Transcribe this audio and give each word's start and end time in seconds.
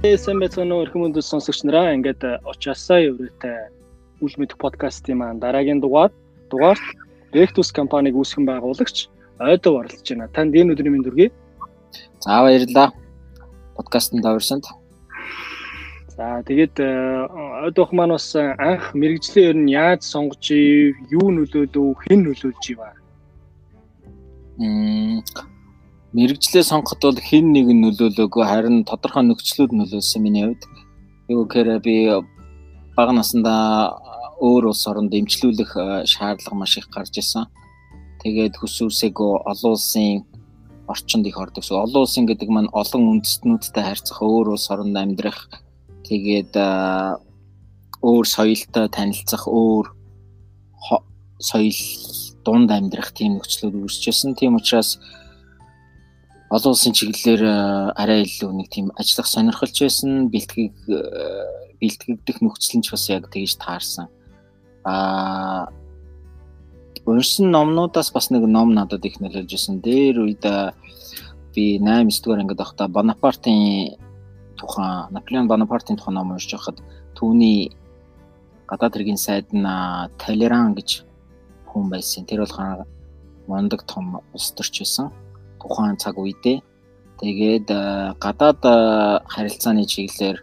Байцгаана 0.00 0.74
уу 0.74 0.84
эрхэм 0.88 1.12
өндөс 1.12 1.28
сонсогч 1.28 1.60
нараа. 1.68 1.92
Ингээд 1.92 2.24
очаасаа 2.48 3.04
еврейтэй 3.04 3.68
үл 4.24 4.34
мэд 4.40 4.56
подкастын 4.56 5.20
маань 5.20 5.36
дараагийн 5.44 5.84
дугаар 5.84 6.08
дугаарт 6.48 6.80
Rectus 7.36 7.68
компаниг 7.68 8.16
үүсгэн 8.16 8.48
байгуулагч 8.48 9.12
Ойдоо 9.36 9.84
оролцож 9.84 10.08
байна. 10.08 10.32
Танд 10.32 10.56
энэ 10.56 10.72
өдрийн 10.72 10.96
мэнд 10.96 11.04
хүргэе. 11.04 11.28
За 12.24 12.40
баярлалаа. 12.40 12.96
Подкастт 13.76 14.16
даварсанд. 14.16 14.64
За 16.16 16.40
тэгээд 16.48 16.80
Ойдоох 17.68 17.92
маань 17.92 18.16
бас 18.16 18.32
анх 18.32 18.96
мэрэгжлээ 18.96 19.52
ер 19.52 19.56
нь 19.60 19.68
яаж 19.68 20.00
сонгож 20.08 20.48
ив, 20.48 20.96
юу 21.12 21.28
нөлөөлөв, 21.28 22.00
хэн 22.08 22.24
нөлөөлж 22.24 22.64
ив 22.72 22.80
аа? 22.80 22.96
Мм 24.56 25.20
мэрэгжлээ 26.16 26.64
сонгоход 26.66 27.02
бол 27.02 27.20
хэн 27.20 27.52
нэг 27.54 27.66
нь 27.70 27.82
нөлөөлөөгүй 27.84 28.44
харин 28.46 28.84
тодорхой 28.84 29.24
нөхцлүүд 29.26 29.72
нөлөөлсөн 29.74 30.22
миний 30.22 30.44
хувьд. 30.46 30.62
Юу 31.30 31.46
гэхээр 31.46 31.78
би 31.84 32.10
бага 32.98 33.12
насндаа 33.14 33.94
өөр 34.42 34.72
улс 34.72 34.82
оронд 34.90 35.14
эмчлүүлэх 35.14 36.04
шаардлага 36.08 36.56
маш 36.58 36.78
их 36.80 36.90
гарч 36.90 37.14
ирсэн 37.20 37.46
Тэгээд 38.20 38.60
хүсүүсээгөө 38.60 39.48
олон 39.48 39.72
улсын 39.72 40.28
орчинд 40.92 41.24
их 41.24 41.40
ордог. 41.40 41.64
Олон 41.64 42.04
улсын 42.04 42.28
гэдэг 42.28 42.48
маань 42.52 42.68
олон 42.68 43.16
үндэстнүүдтэй 43.16 43.80
харьцах, 43.80 44.20
өөр 44.20 44.52
улс 44.52 44.68
оронд 44.68 44.92
амьдрах, 44.92 45.48
тэгээд 46.04 46.52
өөр 48.04 48.26
соёлтой 48.28 48.92
танилцах, 48.92 49.48
өөр 49.48 49.86
соёл 51.40 51.80
дунд 52.44 52.68
амьдрах 52.68 53.16
тийм 53.16 53.40
нөхцлүүд 53.40 53.88
үүсчихсэн. 53.88 54.36
Тийм 54.36 54.60
учраас 54.60 55.00
олон 56.50 56.74
улсын 56.74 56.94
чиглэлээр 56.98 57.42
арай 57.94 58.26
илүү 58.26 58.50
нэг 58.50 58.68
тийм 58.74 58.90
ажиллах 58.98 59.28
сонирхолч 59.30 59.76
байсан, 59.86 60.28
бэлтгэг 60.34 60.74
бэлтгэгдэх 61.78 62.38
нөхцөл 62.42 62.78
нь 62.78 62.84
ч 62.84 62.90
бас 62.90 63.06
яг 63.06 63.30
тэгж 63.30 63.54
таарсан. 63.62 64.10
Аа 64.82 65.70
уншсан 67.06 67.50
номнуудаас 67.54 68.10
бас 68.12 68.30
нэг 68.30 68.44
ном 68.46 68.74
надад 68.74 69.04
их 69.06 69.20
нөлөөлж 69.22 69.54
исэн. 69.54 69.80
Дээр 69.80 70.26
үед 70.26 70.44
би 71.54 71.78
8 71.78 72.10
9 72.10 72.22
дугаар 72.22 72.42
ангид 72.42 72.58
байхдаа 72.58 72.88
Бонапартын 72.88 73.96
тухайн 74.58 75.08
Наполеон 75.14 75.48
Бонапартын 75.48 75.96
тухайн 75.96 76.14
ном 76.14 76.34
уншиж 76.34 76.52
байхад 76.54 76.78
түүний 77.16 77.72
гадаад 78.68 78.94
хэргийн 78.94 79.18
сайд 79.18 79.48
нь 79.54 79.66
Талеран 80.18 80.74
гэж 80.74 81.06
хүн 81.70 81.90
байсан. 81.90 82.26
Тэр 82.26 82.44
бол 82.44 82.84
мондөг 83.48 83.82
том 83.86 84.20
улс 84.34 84.52
төрч 84.52 84.84
байсан. 84.84 85.10
Тухайн 85.60 85.96
цаг 86.00 86.16
үедээ 86.18 86.58
тэгээд 87.20 87.68
гадаад 88.18 88.60
харилцааны 89.28 89.84
чиглэлээр 89.84 90.38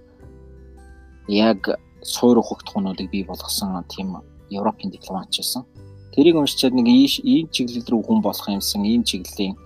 яг 1.28 1.60
суур 2.02 2.38
ухагт 2.40 2.70
хунуудыг 2.70 3.10
бий 3.12 3.24
болгосон 3.26 3.84
тийм 3.90 4.22
Европын 4.50 4.90
дипломат 4.90 5.28
байсан. 5.28 5.66
Тэрийг 6.14 6.36
уншичаад 6.38 6.74
нэг 6.74 6.88
ийм 6.88 7.50
чиглэл 7.52 7.86
рүү 7.86 8.02
хүн 8.08 8.22
болох 8.22 8.48
юмсан, 8.48 8.86
ийм 8.86 9.04
чиглэлийн 9.04 9.58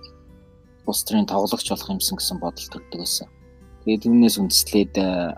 улс 0.86 1.04
төрийн 1.04 1.26
тоглогч 1.26 1.68
болох 1.70 1.88
юмсан 1.88 2.18
гэсэн 2.18 2.38
бодол 2.42 2.68
төрдөг 2.68 2.98
байсан. 2.98 3.28
Тэгээд 3.84 4.06
үүнээс 4.06 4.36
үндэслээд 4.42 4.94
э, 4.98 5.34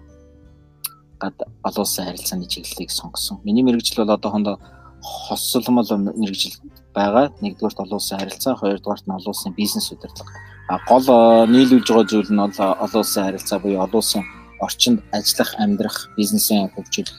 гад 1.20 1.36
олон 1.62 1.84
улсын 1.84 2.08
харилцааны 2.08 2.48
чиглэлийг 2.48 2.90
сонгосон. 2.90 3.40
Миний 3.44 3.62
мэрэгжил 3.62 4.04
бол 4.04 4.16
одоохондоо 4.16 4.56
хоссолмол 5.05 5.91
мэрэгжил 6.16 6.56
байгаа. 6.97 7.33
Нэгдүгээрт 7.44 7.83
олон 7.84 7.98
улсын 8.00 8.19
харилцаа, 8.19 8.56
хоёрдугаарт 8.56 9.05
нь 9.06 9.16
олон 9.19 9.33
улсын 9.33 9.52
бизнес 9.52 9.92
удирдлага. 9.92 10.33
А 10.72 10.80
гол 10.88 11.05
э, 11.05 11.46
нийлүүлж 11.52 11.88
байгаа 11.92 12.08
зүйл 12.08 12.33
нь 12.33 12.41
бол 12.41 12.58
олон 12.84 13.00
улсын 13.05 13.24
харилцаа 13.24 13.58
буюу 13.61 13.84
олон 13.84 14.00
улсын 14.00 14.24
орчинд 14.64 15.05
ажиллах, 15.12 15.52
амьдрах, 15.61 15.96
бизнесийн 16.16 16.72
хөгжил 16.72 17.11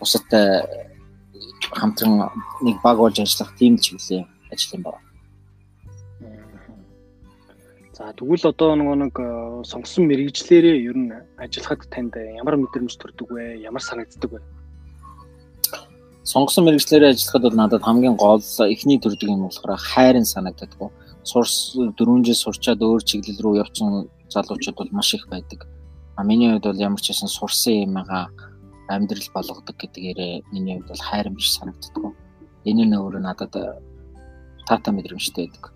бусадтай 0.00 0.64
хамтран 1.72 2.30
нэг 2.62 2.80
баг 2.82 2.98
болж 2.98 3.18
ажиллах 3.20 3.54
тийм 3.58 3.76
чиглэлийн 3.78 4.26
ажил 4.52 4.76
юм 4.78 4.82
байна. 4.82 5.02
За 7.96 8.12
тэгвэл 8.12 8.52
одоо 8.52 8.76
нөгөө 8.76 8.96
нэг 9.08 9.14
э, 9.16 9.28
сонгосон 9.64 10.04
мэрэгжлэрээ 10.04 10.84
ер 10.84 10.96
нь 10.96 11.12
ажиллахад 11.40 11.88
танд 11.88 12.12
ямар 12.16 12.60
мэдрэмж 12.60 12.92
төрдөг 12.92 13.28
вэ? 13.32 13.64
Ямар 13.64 13.80
санагддаг 13.80 14.36
вэ? 14.36 14.40
Сонгосон 16.26 16.66
мэрэгжлэрээ 16.66 17.14
ажиллахад 17.14 17.42
бол 17.46 17.54
надад 17.54 17.82
хамгийн 17.86 18.16
гол 18.18 18.42
эхний 18.66 18.98
төрдөг 18.98 19.30
юм 19.30 19.46
болохоор 19.46 19.78
хайрын 19.78 20.26
санагддаг. 20.26 20.90
Сурс 21.22 21.78
4 21.78 22.26
жил 22.26 22.34
сурчаад 22.34 22.82
өөр 22.82 23.02
чиглэл 23.06 23.38
рүү 23.38 23.54
явсан 23.62 24.10
залуучууд 24.34 24.74
бол 24.74 24.90
маш 24.90 25.14
их 25.14 25.30
байдаг. 25.30 25.70
А 26.18 26.24
миний 26.26 26.50
хувьд 26.50 26.66
бол 26.66 26.82
ямар 26.82 26.98
ч 26.98 27.14
байсан 27.14 27.30
сурсан 27.30 27.86
юм 27.86 27.94
байгаа 27.94 28.26
амьдрал 28.90 29.30
болгодог 29.34 29.76
гэдгээрээ 29.78 30.50
миний 30.50 30.74
хувьд 30.82 30.90
бол 30.90 31.06
хайрын 31.06 31.38
биш 31.38 31.54
санагддаг. 31.54 32.18
Энэ 32.66 32.84
нь 32.90 32.98
өөрөө 32.98 33.22
надад 33.22 33.54
таата 34.66 34.90
мэдрэмжтэй 34.90 35.46
байдаг. 35.46 35.70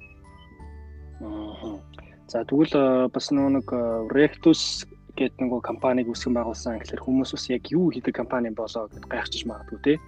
За 2.27 2.43
тэгвэл 2.43 2.75
э, 2.75 3.09
бас 3.15 3.31
нэг 3.31 3.71
э, 3.71 4.07
Rectus 4.11 4.87
гэдэг 5.15 5.47
нэг 5.47 5.63
компаниг 5.63 6.11
үүсгэн 6.11 6.35
байгуулсан 6.35 6.79
гэхэлэр 6.79 7.07
хүмүүс 7.07 7.35
бас 7.35 7.47
яг 7.51 7.67
юу 7.71 7.91
хийдэг 7.91 8.15
компани 8.15 8.51
болоо 8.51 8.91
гэд 8.91 9.07
гайхчих 9.07 9.47
магадгүй 9.47 9.79
тий. 9.83 9.99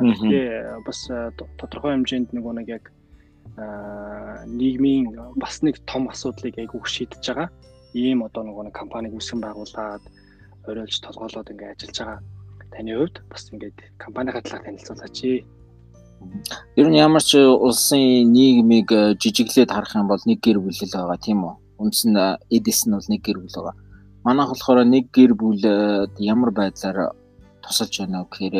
Гэхдээ 0.00 0.48
э, 0.50 0.78
бас 0.86 0.98
тодорхой 1.58 1.92
хэмжээнд 1.94 2.32
нэг 2.32 2.44
нэг 2.44 2.68
яг 2.68 2.84
нийгмийн 4.50 5.14
бас 5.38 5.62
нэг 5.62 5.78
том 5.86 6.10
асуудлыг 6.10 6.58
айгүй 6.58 6.80
шийдэж 6.82 7.22
байгаа. 7.22 7.48
Ийм 7.94 8.26
одоо 8.26 8.42
нэг 8.42 8.74
компаниг 8.74 9.14
үүсгэн 9.14 9.40
байгуулад 9.44 10.02
оройлж 10.66 10.98
толгоолоод 10.98 11.52
ингээ 11.52 11.78
ажиллаж 11.78 11.98
байгаа 11.98 12.20
таны 12.74 12.92
хувьд 12.98 13.16
бас 13.30 13.42
ингээд 13.52 13.78
компанийн 13.98 14.42
талаар 14.42 14.64
танилцуулаач. 14.66 15.18
Ер 16.76 16.88
нь 16.88 16.98
ямар 16.98 17.22
ч 17.22 17.38
улсын 17.38 18.32
нийгмийг 18.32 18.90
э, 18.90 19.14
жижиглээд 19.20 19.70
харах 19.70 19.94
юм 19.94 20.08
бол 20.08 20.22
нэг 20.26 20.40
гэр 20.40 20.58
бүл 20.58 20.74
л 20.74 20.94
байгаа 20.94 21.18
тийм 21.20 21.44
үү? 21.44 21.54
Үндс 21.78 22.02
нь 22.08 22.16
э, 22.18 22.38
эдэс 22.50 22.86
нь 22.86 22.96
бол 22.96 23.08
нэг 23.12 23.22
гэр 23.22 23.38
бүл 23.38 23.54
байгаа. 23.54 23.76
Манайх 24.24 24.50
болохоор 24.50 24.78
нэг 24.88 25.12
гэр 25.12 25.32
бүлд 25.36 25.64
ямар 26.18 26.50
байдлаар 26.50 27.12
тусалж 27.62 27.94
байна 28.00 28.24
вэ 28.24 28.28
гэхээр 28.32 28.56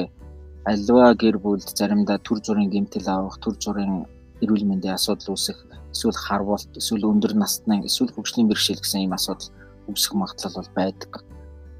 альва 0.65 1.15
гэр 1.15 1.37
бүлд 1.39 1.69
заримдаа 1.79 2.19
төр 2.19 2.39
зүрийн 2.45 2.71
гэмтэл 2.73 3.09
авах, 3.09 3.37
төр 3.43 3.55
зүрийн 3.61 4.07
эрүүл 4.43 4.65
мэндийн 4.69 4.97
асуудал 4.97 5.37
үүсэх, 5.37 5.59
эсвэл 5.93 6.17
харвалт, 6.17 6.73
эсвэл 6.77 7.09
өндөр 7.11 7.35
насны, 7.37 7.85
эсвэл 7.85 8.13
хөгжлийн 8.13 8.49
бэрхшээл 8.49 8.83
гэсэн 8.83 9.05
ийм 9.05 9.13
асуудал 9.17 9.53
үүсэх 9.89 10.13
магадлал 10.17 10.57
бол 10.57 10.71
байдаг 10.75 11.13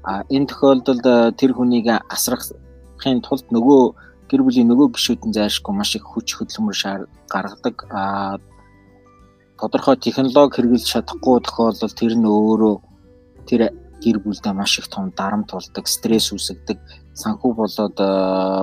А 0.05 0.21
энэ 0.29 0.45
тохиолдолд 0.45 1.33
тэр 1.33 1.51
хүнийг 1.57 1.89
асрахын 2.13 3.25
тулд 3.25 3.49
нөгөө 3.49 3.81
гэр 4.29 4.41
бүлийн 4.45 4.69
нөгөө 4.69 4.93
гишүүд 4.93 5.21
нь 5.25 5.33
зайлшгүй 5.33 5.73
маш 5.73 5.97
их 5.97 6.05
хүч 6.05 6.37
хөдөлмөр 6.37 6.77
шаар 6.77 7.01
гаргадаг. 7.25 7.89
А 7.89 8.37
тодорхой 9.57 9.97
технологи 9.97 10.61
хэрэгжилж 10.61 10.85
чадахгүй 10.93 11.41
тохиолдолд 11.41 11.97
тэр 11.97 12.13
нь 12.21 12.29
өөрөө 12.29 12.75
тэр 13.49 13.61
гэр 14.05 14.21
бүлдээ 14.21 14.53
маш 14.53 14.77
их 14.77 14.87
том 14.93 15.09
дарамт 15.17 15.49
болдог, 15.49 15.89
стресс 15.89 16.29
үүсгдэг, 16.29 16.77
санхүү 17.17 17.51
болоод 17.57 17.97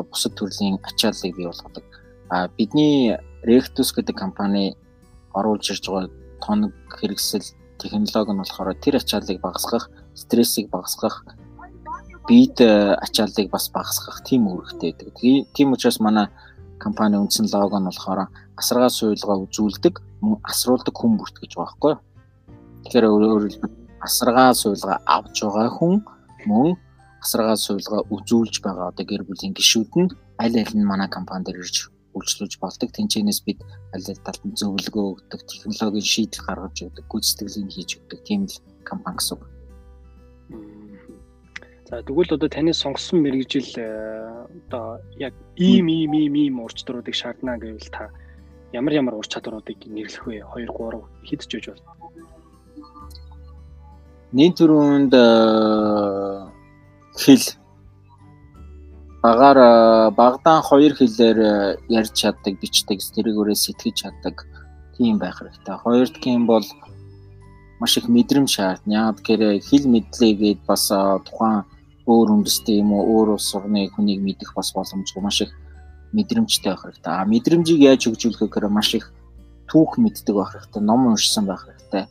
бусад 0.06 0.32
төрлийн 0.38 0.78
ачааллыг 0.86 1.34
бий 1.34 1.50
болгодог. 1.50 1.82
А 2.30 2.46
бидний 2.46 3.18
Rectus 3.42 3.90
гэдэг 3.90 4.14
компани 4.14 4.76
оруулж 5.34 5.66
ирж 5.74 5.90
байгаа 5.90 6.10
тоног 6.38 6.72
хэрэгсэл 6.94 7.42
технологи 7.82 8.32
нь 8.32 8.38
болохоор 8.38 8.78
тэр 8.78 9.02
ачааллыг 9.02 9.42
багасгах 9.42 9.90
стрессийг 10.14 10.70
багасгах, 10.70 11.26
биед 12.28 12.60
э, 12.60 12.94
ачааллыг 12.94 13.50
бас 13.50 13.66
багасгах 13.74 14.22
тийм 14.22 14.46
үүрэгтэй 14.46 14.94
байдаг. 14.94 15.14
Тийм 15.54 15.72
учраас 15.72 15.98
манай 15.98 16.28
компани 16.78 17.18
үндсэн 17.18 17.50
лого 17.50 17.78
нь 17.80 17.88
болохоор 17.90 18.30
асаргаа 18.56 18.90
суйлгаа 18.90 19.42
үзүүлдэг, 19.42 19.94
асруулдаг 20.46 20.94
хүн 20.94 21.18
бүрт 21.18 21.36
гэж 21.42 21.58
байгаа 21.58 21.74
байхгүй 21.74 21.90
юу? 21.92 22.00
Тэгэхээр 22.86 23.06
өөрөөр 23.10 23.42
хэлбэл 23.50 23.81
асаргаа 24.06 24.50
суйлгаа 24.62 24.98
авч 25.16 25.36
байгаа 25.46 25.70
хүн 25.78 25.94
мөн 26.50 26.68
асаргаа 27.24 27.56
суйлгаа 27.66 28.02
үзүүлж 28.14 28.54
байгаа 28.66 28.90
одоо 28.90 29.04
гэр 29.06 29.22
бүлийн 29.28 29.54
гишүүд 29.54 29.92
нь 30.02 30.10
аль 30.42 30.58
аль 30.62 30.74
нь 30.78 30.90
манай 30.90 31.08
компани 31.16 31.44
дээр 31.46 31.62
ирж 31.62 31.76
үйлчлүүлж 32.16 32.54
болдог. 32.60 32.88
Тэнцэнээс 32.92 33.40
бид 33.46 33.60
аль 33.94 34.08
аль 34.10 34.24
талд 34.26 34.42
нь 34.44 34.58
зөвлөгөө 34.60 35.06
өгдөг, 35.12 35.40
технологийн 35.48 36.10
шийдэл 36.12 36.46
гаргаж 36.46 36.76
өгдөг, 36.84 37.04
гүйцэтгэлийг 37.08 37.70
хийж 37.72 37.90
өгдөг 37.98 38.20
тийм 38.26 38.42
л 38.50 38.56
компани 38.84 39.16
гэсэн 39.16 39.34
үг. 39.38 39.42
За 41.88 42.02
тэгвэл 42.02 42.36
одоо 42.36 42.48
таны 42.48 42.72
сонгосон 42.72 43.20
мэрэгжил 43.20 43.70
э, 43.76 43.86
одоо 44.66 45.00
яг 45.16 45.34
ийм 45.56 45.88
ийм 45.88 46.12
ийм 46.12 46.34
ийм 46.34 46.54
ур 46.60 46.72
чадваруудыг 46.72 47.14
шаардна 47.14 47.56
гэвэл 47.60 47.92
та 47.92 48.08
ямар 48.72 48.92
ямар 48.92 49.14
ур 49.20 49.26
чадваруудыг 49.28 49.78
нэрлэх 49.86 50.24
вэ? 50.26 50.40
2 50.40 50.68
3 50.68 51.04
хэд 51.28 51.40
ч 51.48 51.52
үж 51.60 51.66
бол. 51.68 52.01
Нийт 54.32 54.56
төрөнд 54.56 55.12
э, 55.12 55.24
хэл 57.20 57.44
багаар 59.20 59.58
э, 59.60 60.10
багдаан 60.16 60.62
хоёр 60.64 60.96
хэлээр 60.96 61.38
ярьж 61.92 62.12
чаддаг, 62.16 62.56
бичдэг, 62.56 62.98
өөрөө 63.28 63.52
сэтгэж 63.52 63.94
чаддаг 64.08 64.48
тийм 64.96 65.20
байх 65.20 65.36
хэрэгтэй. 65.36 65.76
Хоёр 65.76 66.08
дахь 66.08 66.26
юм 66.32 66.46
бол 66.48 66.64
маш 67.78 67.98
их 68.00 68.08
мэдрэмж 68.08 68.48
шаардна. 68.48 69.12
Тэгэхээр 69.20 69.60
хэл 69.68 69.84
мэдлэгээд 69.92 70.64
бас 70.64 70.88
тухайн 70.88 71.68
өөр 72.08 72.28
үндэстэй 72.40 72.80
юм 72.80 72.96
уу 72.96 73.04
өөр 73.04 73.36
улс 73.36 73.52
орны 73.52 73.84
хүнийг 73.92 74.24
мэдэх 74.24 74.56
бас 74.56 74.72
боломжгүй 74.72 75.20
маш 75.20 75.44
их 75.44 75.52
мэдрэмжтэй 76.16 76.72
байх 76.72 76.82
хэрэгтэй. 76.88 77.12
А 77.12 77.28
мэдрэмжийг 77.28 77.80
яаж 77.84 78.08
хөгжүүлэх 78.08 78.48
гэхээр 78.48 78.72
маш 78.72 78.96
их 78.96 79.12
түүх 79.68 80.00
мэддэг 80.00 80.34
байх 80.34 80.56
хэрэгтэй, 80.56 80.82
ном 80.82 81.12
уншсан 81.12 81.44
байх 81.44 81.68
хэрэгтэй. 81.68 82.08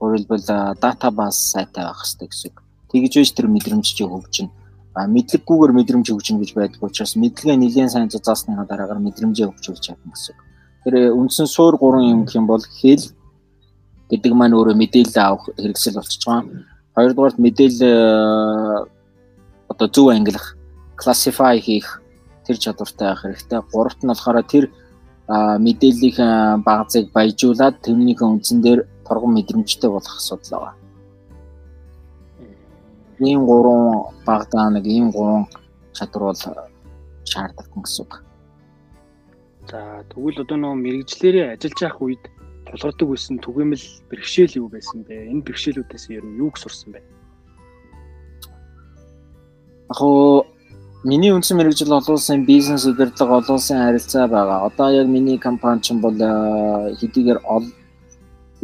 Хэлбэл 0.00 0.76
датабаз 0.80 1.36
сайтай 1.52 1.84
байх 1.84 2.00
хэрэгтэй 2.04 2.28
гэсэн 2.28 2.50
үг. 2.52 2.62
Тэгж 2.92 3.12
биш 3.16 3.32
тэр 3.32 3.48
мэдрэмж 3.48 3.86
чи 3.86 4.04
хөгжинэ. 4.04 4.50
А 4.96 5.06
мэдлэггүйгээр 5.08 5.72
мэдрэмж 5.72 6.06
хөгжинэ 6.12 6.40
гэж 6.40 6.50
байдаг 6.54 6.80
учраас 6.84 7.16
мэдлэгээ 7.16 7.56
нэлээд 7.56 7.92
сайн 7.92 8.08
зузаасныхаа 8.12 8.68
дараагаар 8.68 9.00
мэдрэмжээ 9.00 9.48
хөгжүүлж 9.48 9.80
чадна 9.80 10.12
гэсэн 10.12 10.32
үг. 10.36 10.40
Тэр 10.84 10.94
үндсэн 11.16 11.48
суур 11.48 11.76
гурван 11.76 12.04
юм 12.04 12.20
гэх 12.24 12.36
юм 12.36 12.46
бол 12.46 12.60
хэл 12.60 13.04
гэдэг 14.08 14.32
маань 14.32 14.54
өөрөө 14.54 14.76
мэдээлэл 14.76 15.18
авах 15.18 15.50
хэрэгсэл 15.56 15.98
болчихж 15.98 16.24
байгаа. 16.24 16.44
Хоёрдугаарт 16.94 17.38
мэдээлэл 17.42 18.88
одоо 19.68 19.88
зөв 19.90 20.08
ангилах, 20.14 20.56
classify 20.96 21.58
хийх 21.60 22.00
тэр 22.46 22.56
чадвартай 22.56 23.08
байх 23.08 23.22
хэрэгтэй. 23.22 23.60
Гуравт 23.72 24.00
нь 24.00 24.08
болохоор 24.08 24.42
тэр 24.46 24.70
мэдээллийн 25.28 26.62
багцыг 26.62 27.10
баяжуулаад 27.10 27.82
тэрнийхэн 27.82 28.38
үндсэн 28.38 28.62
дээр 28.62 28.80
торгон 29.06 29.32
мэдрэмжтэй 29.34 29.90
болох 29.90 30.16
асуудал 30.16 30.60
байна. 30.60 30.80
Ийм 33.18 33.46
гурван 33.46 34.12
багтаа 34.26 34.70
нэг 34.70 34.84
ийм 34.86 35.10
гурван 35.10 35.46
чадвар 35.92 36.22
бол 36.22 36.36
шаардлагатай 37.24 37.82
гэсэн 37.82 38.04
үг. 38.04 38.12
За 39.70 40.04
тэгвэл 40.10 40.42
одоо 40.42 40.56
нөгөө 40.58 40.82
мэрэгчлэрээ 40.84 41.46
ажиллаж 41.54 41.80
явах 41.82 42.02
үед 42.02 42.24
тулгардаг 42.66 43.08
байсан 43.08 43.38
түгээмэл 43.42 43.84
бэрхшээл 44.10 44.58
юу 44.60 44.68
байсан 44.68 45.02
бэ? 45.06 45.30
Энэ 45.32 45.42
бэрхшээлүүдээс 45.46 46.04
ер 46.14 46.24
нь 46.26 46.38
юуг 46.38 46.54
сурсан 46.58 46.92
бэ? 46.94 47.00
Яг 49.90 50.00
уу 50.02 50.46
Миний 51.06 51.30
үндсэн 51.30 51.58
мэрэгжил 51.60 51.92
олон 51.94 52.18
улсын 52.18 52.42
бизнес 52.42 52.82
удирдлага 52.82 53.38
олон 53.38 53.60
улсын 53.60 53.78
харилцаа 53.78 54.26
байгаа. 54.26 54.66
Одоо 54.66 54.90
яг 54.90 55.06
миний 55.06 55.38
компани 55.38 55.80
ч 55.80 55.94
бол 55.94 56.18
э, 56.18 56.96
хэдийгээр 56.98 57.46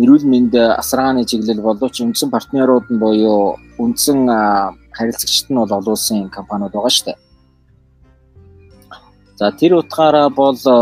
эрүүл 0.01 0.25
мэнд 0.25 0.57
асаргааны 0.57 1.25
чиглэл 1.29 1.61
боловч 1.61 2.01
үндсэн 2.01 2.33
партнерууд 2.33 2.89
нь 2.89 3.01
буюу 3.03 3.61
үндсэн 3.77 4.25
э, 4.25 4.41
харилцагчид 4.97 5.53
нь 5.53 5.61
бол 5.61 5.69
олон 5.69 5.93
улсын 5.93 6.31
компаниуд 6.33 6.73
байгаа 6.73 6.93
шүү 6.93 7.07
дээ. 7.13 7.19
За 9.37 9.53
тэр 9.53 9.77
утгаараа 9.77 10.33
бол 10.33 10.57
э, 10.57 10.77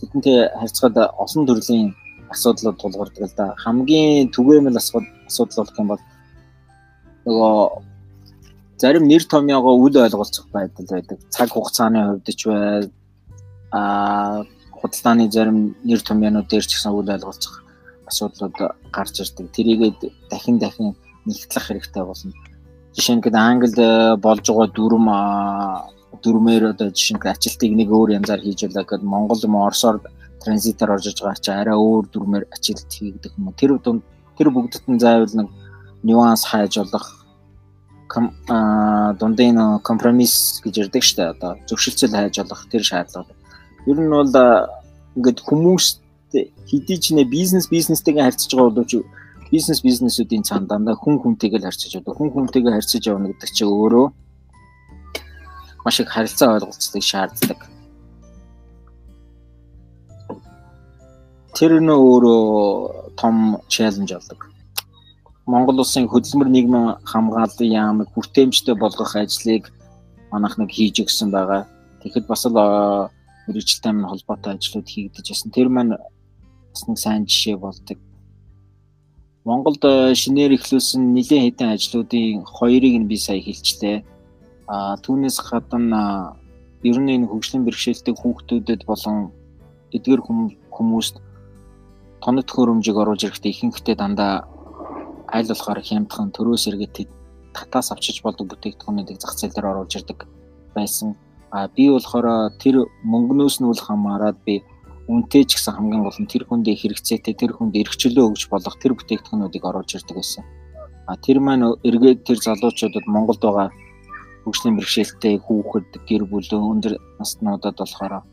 тэдэнтэй 0.00 0.48
харьцаад 0.56 0.96
олон 0.96 1.42
төрлийн 1.44 1.92
асуудлууд 2.32 2.80
тулгардаг 2.80 3.24
л 3.28 3.36
да. 3.36 3.54
Хамгийн 3.60 4.32
түгээмэл 4.32 4.80
асуудал 4.80 5.56
болох 5.60 5.76
юм 5.76 5.88
бол 5.92 6.02
нөгөө 7.28 7.56
зарим 8.80 9.04
нэр 9.04 9.24
томьёогоо 9.28 9.76
үл 9.76 9.96
ойлголцох 10.00 10.48
байдал 10.48 10.88
байдаг. 10.88 11.20
Цаг 11.28 11.52
хугацааны 11.52 12.00
хувьд 12.16 12.28
ч 12.32 12.48
бай 12.48 12.88
а 13.76 14.44
худалдааны 14.72 15.28
зарим 15.28 15.76
нэр 15.84 16.00
томьёонууд 16.00 16.48
дээр 16.48 16.64
ч 16.64 16.80
гэсэн 16.80 16.96
үл 16.96 17.12
ойлголцох 17.12 17.63
асуудлууд 18.14 18.54
гарч 18.94 19.14
ирдэг. 19.18 19.50
Тэрийгээ 19.50 19.90
дахин 20.30 20.62
дахин 20.62 20.94
нэгтлэх 21.26 21.66
хэрэгтэй 21.66 22.04
болно. 22.06 22.32
Жишээ 22.94 23.16
нь 23.18 23.22
гээд 23.26 23.34
Англид 23.34 23.78
э, 23.78 24.14
болж 24.22 24.46
байгаа 24.46 24.70
дүрм 24.70 25.06
дүрмээр 26.22 26.64
одоо 26.72 26.88
жишээ 26.94 27.18
нь 27.18 27.26
ажилтыг 27.26 27.72
нэг 27.74 27.88
өөр 27.90 28.14
янзаар 28.14 28.38
хийж 28.38 28.70
байлаа 28.70 28.84
гэхэд 28.86 29.02
Монгол 29.02 29.40
юм 29.42 29.58
Оросоор 29.58 29.98
транзитаар 30.38 30.94
орж 30.94 31.10
иж 31.10 31.18
байгаа 31.18 31.42
чи 31.42 31.50
арай 31.50 31.74
өөр 31.74 32.04
дүрмээр 32.12 32.44
ажилт 32.54 32.86
хийгдэх 32.86 33.34
юм. 33.34 33.50
Тэр 33.58 33.82
тэр 34.38 34.48
бүгдэд 34.54 34.84
нь 34.86 35.02
заавал 35.02 35.34
нэг 35.34 35.48
нюанс 36.06 36.44
хайж 36.46 36.78
болох 36.78 37.26
дундын 39.18 39.58
компромисс 39.82 40.62
гэж 40.62 40.86
ярддаг 40.86 41.02
дээ. 41.02 41.32
Одоо 41.34 41.58
зөвшөлтсөл 41.66 42.14
хайж 42.14 42.36
болох 42.38 42.62
тэр 42.70 42.82
шаардлага. 42.86 43.34
Ер 43.90 43.98
нь 43.98 44.12
бол 44.12 44.32
ингээд 45.16 45.40
хүмүүс 45.42 46.03
хэдий 46.68 46.98
ч 46.98 47.14
нэ 47.14 47.24
бизнес 47.24 47.66
бизнестэйгээ 47.68 48.26
харьцаж 48.26 48.50
байгаа 48.54 48.70
боловч 48.74 48.92
бизнес 49.54 49.80
бизнесүүдийн 49.86 50.42
цаана 50.42 50.66
дандаа 50.66 50.94
хүн 50.98 51.20
хүнтэйгээ 51.22 51.60
л 51.62 51.68
харьцаж 51.68 51.92
байгаа. 51.94 52.18
Хүн 52.18 52.30
хүнтэйгээ 52.34 52.74
харьцаж 52.74 53.02
явна 53.06 53.30
гэдэг 53.30 53.50
чинь 53.54 53.70
өөрөө 53.70 54.06
маш 55.84 56.00
их 56.00 56.08
харилцаа 56.08 56.56
ойлголцыг 56.56 57.04
шаарддаг. 57.04 57.60
Тэр 61.54 61.72
нь 61.78 61.92
өөрөө 61.92 63.14
том 63.20 63.62
челленж 63.68 64.10
болдог. 64.10 64.40
Монгол 65.46 65.78
улсын 65.84 66.08
хөдөлмөр 66.08 66.48
нийгмийн 66.48 66.98
хамгааллын 67.04 67.70
яамыг 67.70 68.08
хүртээмжтэй 68.16 68.74
болгох 68.74 69.12
ажлыг 69.14 69.68
манайх 70.32 70.56
нэг 70.58 70.72
хийж 70.72 71.04
өгсөн 71.04 71.30
байгаа. 71.30 71.68
Тэгэхэд 72.02 72.26
бас 72.26 72.42
л 72.48 72.58
мэрэгчлээ 73.46 73.92
минь 73.92 74.08
холбоотой 74.08 74.56
ажлууд 74.56 74.88
хийгдэж 74.88 75.26
байсан. 75.30 75.52
Тэр 75.52 75.68
маань 75.68 76.00
бас 76.74 76.82
нэг 76.90 76.98
сайн 76.98 77.22
жишээ 77.30 77.56
болдог. 77.56 77.98
Монголд 79.46 79.84
шинээр 80.18 80.58
эхлүүлсэн 80.58 81.14
нэлээд 81.14 81.54
хэдэн 81.54 81.70
ажлуудын 81.78 82.42
хоёрыг 82.42 82.94
нь 82.98 83.06
би 83.06 83.16
сая 83.16 83.38
хэлжлээ. 83.38 84.02
А 84.66 84.96
түүнээс 84.98 85.38
гадна 85.38 86.34
ер 86.82 86.98
нь 86.98 87.14
энэ 87.14 87.30
хөгжлийн 87.30 87.62
бэрхшээлтэй 87.64 88.14
хүүхдүүдэд 88.18 88.82
болон 88.90 89.30
эдгээр 89.94 90.20
хүмүүст 90.74 91.22
тоног 92.24 92.44
төхөөрөмжийг 92.48 92.96
оруулж 92.98 93.22
ирэхдээ 93.22 93.52
ихэнхдээ 93.52 93.96
дандаа 94.00 94.48
аль 95.30 95.46
болохоор 95.46 95.78
хямдхан 95.78 96.34
төрөөс 96.34 96.64
эргээд 96.72 97.08
татаас 97.54 97.92
авчиж 97.92 98.24
болдог 98.24 98.50
бүтээгдэхүүнүүдийг 98.50 99.20
зах 99.20 99.38
зээл 99.38 99.54
дээр 99.54 99.70
оруулж 99.70 99.92
ирдэг 99.94 100.26
байсан. 100.74 101.14
А 101.54 101.68
би 101.68 101.86
болохоор 101.92 102.50
тэр 102.58 102.88
мөнгнөөс 103.06 103.60
нь 103.62 103.68
үл 103.70 103.78
хамааран 103.78 104.34
би 104.42 104.64
үнэтэй 105.08 105.44
ч 105.44 105.60
гэсэн 105.60 105.74
хамгийн 105.76 106.02
гол 106.04 106.18
нь 106.20 106.30
тэр 106.30 106.48
хүндээ 106.48 106.76
хэрэгцээтэй 106.80 107.34
тэр 107.36 107.52
хүнд 107.52 107.76
эргчлөө 107.76 108.24
өгж 108.32 108.42
болох 108.48 108.76
тэр 108.80 108.96
бүтээгдэхүүнүүдийг 108.96 109.64
оруулж 109.64 109.90
ирдэг 110.00 110.16
байсан. 110.16 110.44
А 111.04 111.16
тэр 111.20 111.38
маань 111.44 111.76
эргээд 111.84 112.24
тэр 112.24 112.38
залуучуудад 112.40 113.04
Монголд 113.04 113.40
байгаа 113.44 113.68
хөгжлийн 114.44 114.76
бэрхшээлтэй 114.80 115.36
хүүхэд 115.44 115.90
гэр 116.08 116.22
бүл 116.24 116.48
өндөр 116.48 116.96
наснуудад 117.20 117.76
болохоор 117.76 118.24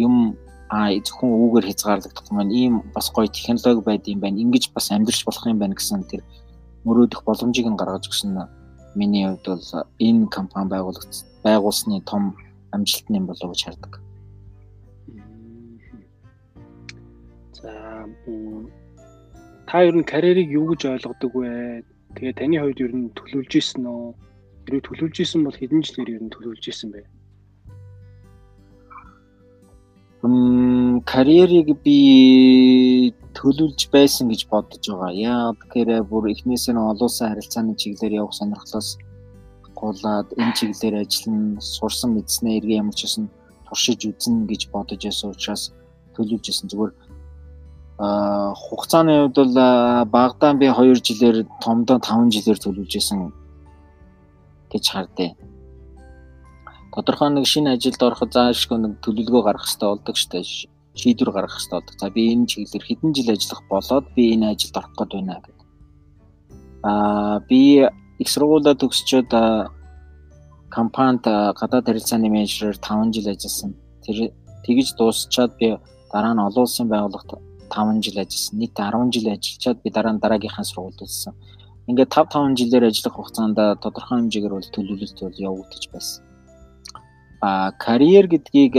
юм 0.00 0.36
а 0.72 0.88
зөвхөн 0.88 1.28
үүгээр 1.28 1.68
хязгаарлагдах 1.68 2.28
юм. 2.32 2.40
Ийм 2.48 2.74
бас 2.96 3.12
гоё 3.12 3.28
технологи 3.28 3.84
байд 3.84 4.08
юм 4.08 4.20
байна. 4.20 4.40
Ингиж 4.40 4.72
бас 4.72 4.88
амьдрч 4.90 5.24
болох 5.28 5.44
юм 5.44 5.60
байна 5.60 5.76
гэсэн 5.76 6.08
тэр 6.08 6.24
мөрөөдөх 6.84 7.20
боломжийг 7.24 7.68
нь 7.68 7.76
гаргаж 7.76 8.08
өгсөн 8.08 8.48
миний 8.96 9.26
хувьд 9.26 9.44
бол 9.44 9.64
энэ 10.00 10.28
компани 10.28 10.68
байгуулалт 10.72 11.14
байгуулсны 11.44 12.00
том 12.04 12.36
амжилт 12.72 13.08
юм 13.08 13.26
болов 13.26 13.52
гэж 13.52 13.60
хардаг. 13.64 14.03
Та 19.66 19.82
ер 19.82 19.94
нь 19.96 20.04
карьерийг 20.04 20.50
юу 20.50 20.70
гэж 20.70 20.82
ойлгодог 20.86 21.32
вэ? 21.34 21.82
Тэгээ 22.14 22.38
таны 22.38 22.56
хувьд 22.60 22.80
ер 22.84 22.92
нь 22.94 23.10
төлөвлөж 23.16 23.52
исэн 23.58 23.84
үү? 23.88 24.14
Хэрвээ 24.64 24.86
төлөвлөж 24.86 25.16
исэн 25.20 25.40
бол 25.44 25.58
хэдэн 25.58 25.82
жилээр 25.82 26.14
ер 26.16 26.22
нь 26.24 26.32
төлөвлөж 26.34 26.64
исэн 26.68 26.90
бэ? 26.94 27.02
Мм 30.24 31.02
карьерийг 31.04 31.68
би 31.84 31.98
төлөвлөж 33.36 33.80
байсан 33.92 34.30
гэж 34.30 34.46
бодож 34.48 34.84
байгаа. 34.88 35.12
Яа 35.12 35.52
тэгэхээр 35.58 36.06
бүр 36.08 36.32
эхнээсээ 36.32 36.72
нь 36.72 36.80
олон 36.80 37.08
улсын 37.08 37.28
харилцааны 37.28 37.74
чиглэлээр 37.80 38.18
явах 38.22 38.38
сонирхлоос 38.38 38.88
гуулаад 39.74 40.28
энэ 40.40 40.56
чиглэлээр 40.56 40.96
ажиллана, 41.02 41.60
сурсан 41.60 42.10
мэдснээ 42.14 42.56
эргээ 42.58 42.80
ямар 42.80 42.94
ч 42.96 43.04
гэсэн 43.04 43.26
туршиж 43.66 44.00
үзнэ 44.08 44.48
гэж 44.48 44.62
бодож 44.72 45.00
байсан 45.04 45.34
учраас 45.34 45.64
төлөвлөж 46.14 46.46
исэн. 46.48 46.70
Зүгээр 46.70 46.92
а 47.98 48.54
хугацааны 48.54 49.30
хувьд 49.30 49.36
бол 49.36 49.54
багадаа 50.10 50.52
би 50.54 50.66
2 50.66 50.98
жилээр 51.06 51.46
томдоо 51.62 51.98
5 51.98 52.34
жилээр 52.34 52.58
төлөвлөж 52.58 52.92
исэн 52.96 53.32
гэж 54.72 54.84
хардээ 54.90 55.30
тодорхой 56.94 57.30
нэг 57.30 57.46
шинэ 57.46 57.74
ажилд 57.74 58.02
ороход 58.06 58.30
заашгүй 58.30 58.78
нэг 58.78 58.92
төлөвлөгөө 59.02 59.42
гаргах 59.42 59.66
хэрэгтэй 59.66 59.88
болдог 59.90 60.16
штэ 60.16 60.38
шийдвэр 60.94 61.30
гаргах 61.34 61.58
хэрэгтэй 61.58 61.74
болдог. 61.74 61.98
За 61.98 62.10
би 62.10 62.22
энэ 62.30 62.46
чиглэлээр 62.46 62.86
хэдэн 62.86 63.10
жил 63.18 63.30
ажиллах 63.34 63.62
болоод 63.66 64.06
би 64.14 64.22
энэ 64.34 64.54
ажилд 64.54 64.78
орох 64.78 64.94
гээд 64.94 65.10
байна 65.10 65.42
гэдэг. 65.42 65.58
Аа 66.86 67.40
би 67.50 67.60
их 68.22 68.28
сургуулаа 68.30 68.78
төгсчөөд 68.78 69.30
компанид 70.70 71.24
гадаад 71.26 71.86
харилцааны 71.90 72.30
менежерээр 72.30 72.78
5 72.78 73.10
жил 73.10 73.26
ажилласан. 73.26 73.74
Тэр 74.06 74.30
тэгж 74.62 74.94
дуусчаад 74.94 75.58
би 75.58 75.74
дараа 76.14 76.34
нь 76.34 76.44
олон 76.46 76.62
улсын 76.62 76.86
байгууллагт 76.86 77.42
5 77.74 78.02
жил 78.04 78.18
ажилласан. 78.22 78.58
Нийт 78.58 78.74
10 78.78 79.10
жил 79.14 79.26
ажиллачаад 79.34 79.78
би 79.82 79.90
дараа 79.90 80.14
нь 80.14 80.22
дараагийнхаа 80.22 80.64
сургуульд 80.64 81.02
үзсэн. 81.02 81.34
Ингээд 81.90 82.14
5 82.14 82.30
5 82.30 82.58
жилээр 82.60 82.88
ажиллах 82.88 83.14
хугацаанд 83.18 83.58
тодорхой 83.82 84.18
хэмжээгээр 84.18 84.54
бол 84.56 84.72
төлөвлөлт 84.74 85.18
бол 85.20 85.42
явагдаж 85.48 85.84
байсан 85.92 86.24
а 87.44 87.72
карьер 87.72 88.26
гэдгийг 88.26 88.74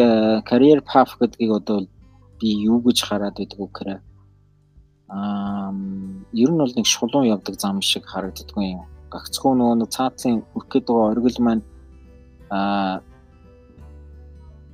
карьер 0.50 0.82
path 0.82 1.14
гэдгийг 1.20 1.52
одоо 1.52 1.88
би 2.42 2.50
юу 2.66 2.82
гэж 2.82 2.98
хараад 3.08 3.38
байдаг 3.38 3.60
вэ 3.60 3.68
гэхээр 3.70 4.00
аа 5.10 5.70
ер 6.34 6.50
нь 6.50 6.58
бол 6.62 6.74
нэг 6.74 6.88
шулуун 6.90 7.30
явдаг 7.30 7.56
зам 7.62 7.82
шиг 7.82 8.10
харагддаггүй 8.10 8.66
юм. 8.74 8.82
Гагцхүү 9.14 9.54
нөгөө 9.54 9.78
нэг 9.82 9.90
цаатлын 9.94 10.42
гээд 10.72 10.86
байгаа 10.90 11.12
оргил 11.14 11.40
маань 11.46 11.64
аа 12.50 13.06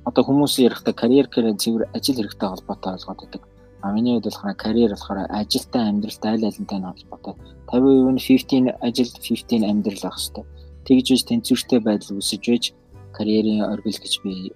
одоо 0.08 0.22
хүмүүс 0.24 0.56
ярихдаа 0.66 0.94
карьер 0.96 1.28
карьер 1.28 1.60
цэвэр 1.60 1.92
ажил 1.92 2.16
хэрэгтэй 2.16 2.48
холбоотой 2.48 2.92
ойлгоод 2.96 3.20
байдаг. 3.20 3.42
А 3.82 3.92
миний 3.92 4.14
хувьд 4.14 4.30
болохоор 4.30 4.54
карьер 4.54 4.90
болохоор 4.94 5.26
ажилтай 5.28 5.82
амьдралтай 5.88 6.30
аль 6.32 6.46
алинтай 6.46 6.80
холбоотой. 6.80 7.34
50% 7.66 8.62
нь 8.62 8.70
15 8.70 8.78
ажил 8.78 9.10
15 9.10 9.66
амьдрал 9.66 10.06
ах 10.06 10.18
хэвээр. 10.22 10.46
Тэгж 10.86 11.06
үз 11.14 11.24
тэнцвэртэй 11.26 11.80
байдал 11.82 12.14
үүсэж 12.14 12.42
байж 12.46 12.64
карьерийн 13.10 13.66
оргил 13.66 13.98
гэж 13.98 14.14
би 14.22 14.54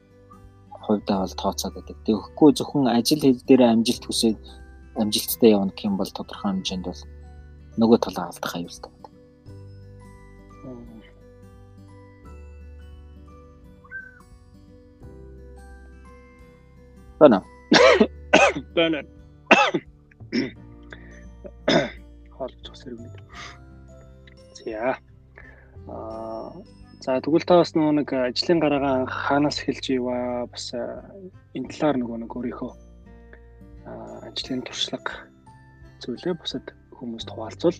хувьдаа 0.70 1.26
бол 1.26 1.34
тооцоод 1.34 1.74
байдаг. 1.74 1.96
Тэгэхгүй 2.06 2.50
зөвхөн 2.54 2.86
ажил 2.86 3.22
хэл 3.22 3.42
дээр 3.42 3.62
амжилт 3.66 4.04
хүсээд 4.06 4.38
амжилттай 4.94 5.50
явна 5.50 5.74
гэх 5.74 5.90
юм 5.90 5.96
бол 5.98 6.10
тодорхой 6.14 6.50
хэмжээнд 6.54 6.86
бол 6.86 7.02
нөгөө 7.82 7.98
талаа 7.98 8.30
алдах 8.30 8.54
аюултай 8.54 8.90
байдаг. 8.94 9.12
Бана. 17.18 17.42
Бана. 18.76 19.15
Хоолж 22.36 22.64
усэр 22.72 22.92
юм. 22.94 23.06
За. 24.54 24.98
Аа 25.88 26.52
За 27.06 27.20
тэгвэл 27.22 27.44
та 27.46 27.60
бас 27.60 27.70
нөгөө 27.76 27.92
нэг 28.02 28.08
ажлын 28.18 28.58
гараагаа 28.58 29.06
хаанаас 29.06 29.60
эхэлж 29.62 29.94
иваа 29.94 30.50
бас 30.50 30.74
энэ 30.74 31.70
талаар 31.70 32.02
нөгөө 32.02 32.18
нэг 32.24 32.30
өөрийнхөө 32.34 32.72
ажлын 34.26 34.66
туршлага 34.66 35.30
зүйлээ 36.02 36.34
бусад 36.34 36.66
хүмүүст 36.98 37.30
хуваалцвал. 37.30 37.78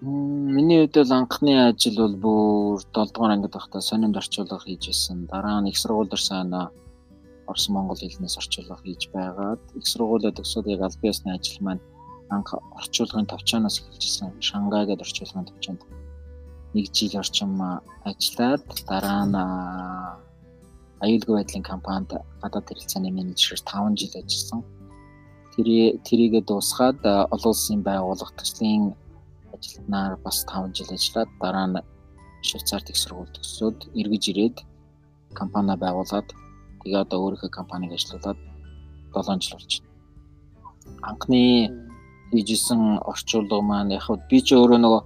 Миний 0.00 0.78
хувьд 0.88 0.96
бол 1.04 1.12
анхны 1.20 1.52
ажил 1.68 2.00
бол 2.00 2.16
бүр 2.24 2.80
7 2.80 3.12
дугаар 3.12 3.36
ангид 3.36 3.52
байхдаа 3.52 3.84
сонинд 3.84 4.16
орчуулга 4.16 4.56
хийж 4.64 4.88
байсан. 4.88 5.28
Дараа 5.28 5.60
нь 5.60 5.68
их 5.68 5.76
сургууль 5.76 6.08
дэрсэн 6.08 6.48
Орос 7.52 7.68
Монгол 7.68 8.00
хэлнээс 8.00 8.40
орчуулга 8.40 8.80
хийж 8.80 9.12
байгаад 9.12 9.60
их 9.76 9.84
сургуулиуд 9.92 10.36
төгсөөд 10.40 10.66
яг 10.72 10.80
аль 10.88 11.00
биесны 11.04 11.36
ажил 11.36 11.60
маань 11.60 11.84
анх 12.32 12.48
орчуулгын 12.80 13.28
товчоноос 13.28 13.76
эхэлжсэн. 13.84 14.40
Шангай 14.40 14.88
гэдэг 14.88 15.04
орчуулгын 15.04 15.48
товчонд 15.52 15.80
нэг 16.72 16.86
жил 16.96 17.14
орчим 17.20 17.52
ажиллаад 18.08 18.64
дараа 18.88 19.24
нь 19.28 19.36
аюулгүй 21.04 21.34
байдлын 21.36 21.64
компанид 21.72 22.10
гадаад 22.40 22.68
харилцааны 22.68 23.10
менежер 23.12 23.60
5 23.60 24.00
жил 24.00 24.14
ажилласан. 24.16 24.60
Тэр 25.52 25.68
тэрийгээ 26.08 26.42
дуусгаад 26.48 27.00
олон 27.04 27.52
улсын 27.52 27.84
байгууллага 27.84 28.32
төслийн 28.40 28.96
ажилтнаар 29.52 30.16
бас 30.24 30.46
5 30.48 30.72
жил 30.76 30.90
ажиллаад 30.96 31.30
дараа 31.42 31.66
нь 31.68 31.84
Швейцарт 32.48 32.90
их 32.90 32.98
сургууль 32.98 33.30
төгсөөд 33.36 33.78
эргэж 34.00 34.24
ирээд 34.32 34.56
компани 35.38 35.76
байгуулад 35.76 36.26
тэгээ 36.82 37.04
одоо 37.04 37.18
өөрийнхөө 37.24 37.50
компанийг 37.50 37.92
ажилуулад 37.94 38.38
7 39.14 39.40
жил 39.40 39.56
болж 39.56 39.72
байна. 39.80 39.90
Анхны 41.10 41.42
хийжсэн 42.32 42.98
орчуулга 43.10 43.60
маань 43.60 43.92
яг 43.92 44.06
би 44.30 44.38
ч 44.40 44.56
өөрөө 44.56 44.78
нөгөө 44.82 45.02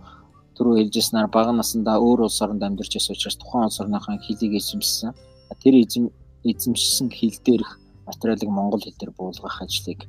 түрүү 0.57 0.75
хэлжсэнээр 0.79 1.29
бага 1.29 1.53
насндаа 1.53 1.99
өөр 2.01 2.27
улс 2.27 2.41
оронд 2.45 2.63
амьдарч 2.63 2.93
байсан 2.97 3.13
учраас 3.15 3.37
тухайн 3.37 3.69
улс 3.69 3.81
орныхон 3.83 4.19
хэлийг 4.25 4.53
эзэмшсэн. 4.61 5.13
Тэр 5.61 5.75
эзэм 5.83 6.05
эзэмшсэн 6.51 7.09
хэл 7.11 7.37
дээрх 7.45 7.71
материалыг 8.07 8.51
монгол 8.51 8.81
хэл 8.81 8.97
дээр 8.99 9.13
буулгах 9.19 9.61
ажлыг 9.63 10.07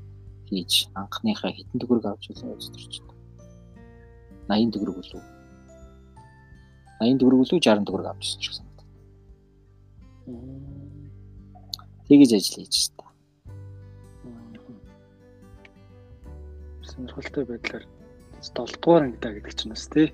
хийж 0.48 0.88
анхныхаа 0.96 1.52
хитэн 1.52 1.80
төгрөг 1.82 2.06
авч 2.06 2.32
өстөрч 2.32 3.02
байна. 3.04 3.18
80 4.48 4.72
төгрөг 4.74 4.96
үлээ. 5.02 5.26
80 7.02 7.20
төгрөг 7.20 7.40
үлээ 7.44 7.60
60 7.60 7.86
төгрөг 7.88 8.08
авчихсан 8.08 8.40
ч 8.42 8.46
гэсэн. 8.48 8.66
Тэгэж 12.08 12.32
ажил 12.34 12.64
хийж 12.64 12.92
байна. 12.96 13.12
Сонирхолтой 16.88 17.46
байдлаар 17.46 17.84
7 18.42 18.80
дугаар 18.82 19.04
ангидаа 19.04 19.32
гэдэг 19.36 19.54
чинь 19.56 19.72
бас 19.72 19.88
тий. 19.92 20.14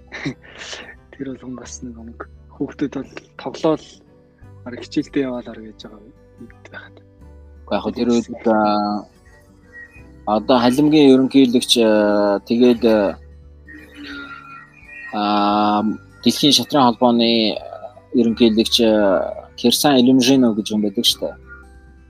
Тэр 1.14 1.38
болгон 1.38 1.56
бас 1.56 1.82
нэг 1.86 1.98
нэг 1.98 2.20
хүүхдүүд 2.58 2.94
бол 2.98 3.12
тоглоол 3.38 3.86
ар 4.66 4.74
хичээлдээ 4.82 5.24
яваалаар 5.28 5.60
гэж 5.62 5.80
байгаа 5.86 6.02
юм 6.02 6.48
байхад. 6.72 6.98
Яг 7.72 7.82
хөө 7.84 7.94
тэр 7.94 8.10
үед 8.10 8.28
одоо 10.26 10.58
халимгийн 10.60 11.12
ерөнхийлөгч 11.14 11.72
тэгээд 12.48 12.84
аа 15.14 15.82
дэлхийн 16.24 16.58
шатрын 16.58 16.88
холбооны 16.88 17.60
ерөнхийлөгч 18.16 18.76
Кирсан 19.60 20.00
Илюмжинов 20.00 20.56
гэж 20.58 20.68
юм 20.74 20.82
байдаг 20.82 21.06
шүү 21.06 21.20
дээ. 21.22 21.43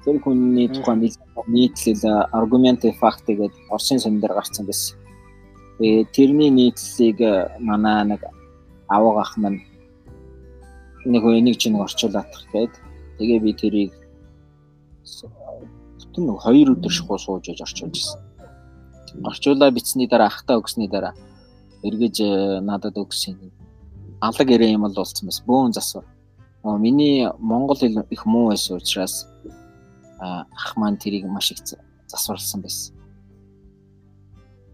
Тэр 0.04 0.20
хүний 0.20 0.68
тухайн 0.68 1.00
нийтлэл 1.48 2.28
аргумент 2.32 2.84
факт 3.00 3.24
гэдэг 3.24 3.72
Оросын 3.72 4.00
сонин 4.00 4.20
дээр 4.20 4.36
гарсан 4.36 4.68
байсан. 4.68 5.00
Тэгээ 5.80 6.12
тэрний 6.12 6.52
нийтлэлийг 6.52 7.20
э, 7.22 7.56
манай 7.60 8.04
нэг 8.04 8.22
аваг 8.88 9.18
ах 9.24 9.38
маань 9.38 9.64
нэг 11.06 11.24
энийг 11.24 11.58
чинь 11.58 11.80
орчуулаадах 11.80 12.44
гээд 12.52 12.74
тэгээ 13.18 13.40
би 13.40 13.52
тэрийг 13.56 13.92
тэр 16.14 16.24
нэг 16.28 16.38
хоёр 16.44 16.76
өдөр 16.76 16.92
шахуу 16.92 17.18
сууж 17.18 17.48
яж 17.48 17.64
орчуулж 17.64 17.96
ирсэн. 17.96 18.20
Орчуулаа 19.24 19.72
бичсний 19.72 20.08
дараа 20.08 20.28
ахтаа 20.28 20.60
өгсөний 20.60 20.92
дараа 20.92 21.16
эргэж 21.84 22.16
э, 22.22 22.60
надад 22.62 23.00
өгсөн. 23.00 23.40
Алаг 24.22 24.48
ирээ 24.52 24.76
юм 24.76 24.84
бол 24.84 24.94
болсон 24.94 25.28
бас 25.28 25.42
бөөн 25.48 25.74
засвар. 25.74 26.06
Миний 26.64 27.28
монгол 27.40 27.76
хэл 27.76 28.06
их 28.10 28.26
муу 28.26 28.50
байсан 28.52 28.78
учраас 28.78 29.28
ах 30.24 30.78
маань 30.78 30.98
тэрийг 30.98 31.26
маш 31.26 31.52
их 31.52 31.60
засварлсан 32.08 32.62
байсан. 32.62 32.96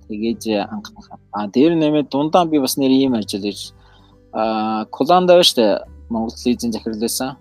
Тэгээж 0.08 0.70
анхнаха. 0.70 1.20
А 1.32 1.48
дээр 1.48 1.76
нэмээд 1.76 2.10
дундаа 2.10 2.46
би 2.46 2.60
бас 2.60 2.78
нэр 2.78 2.92
ийм 2.92 3.14
ажил 3.14 3.42
хийж 3.42 3.74
а 4.32 4.86
Куланда 4.86 5.38
ба 5.38 5.44
штэ 5.44 5.86
Монгол 6.10 6.36
телевизийн 6.36 6.74
захирал 6.74 7.00
байсан. 7.00 7.38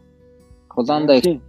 Куланда 0.68 1.16
их 1.16 1.40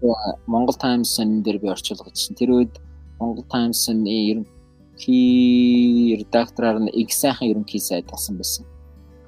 Монгол 0.48 0.76
Таймс-ын 0.76 1.44
дээр 1.44 1.60
би 1.60 1.70
орчуулга 1.70 2.12
хийсэн. 2.12 2.36
Тэр 2.36 2.52
үед 2.52 2.80
Монгол 3.20 3.44
Таймс-ын 3.44 4.06
ерөнхий 4.06 6.16
редактораар 6.16 6.80
нь 6.80 6.90
их 6.90 7.14
сайхан 7.14 7.50
ерөнхий 7.50 7.80
сайд 7.80 8.06
болсон 8.10 8.38
байсан. 8.38 8.66